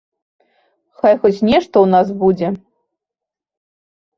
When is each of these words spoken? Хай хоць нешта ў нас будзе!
Хай 1.01 1.13
хоць 1.25 1.45
нешта 1.49 1.73
ў 1.81 1.87
нас 1.95 2.07
будзе! 2.25 2.47